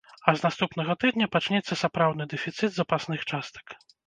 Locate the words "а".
0.31-0.33